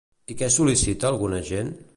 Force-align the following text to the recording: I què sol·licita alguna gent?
I 0.35 0.37
què 0.39 0.49
sol·licita 0.55 1.11
alguna 1.13 1.45
gent? 1.53 1.75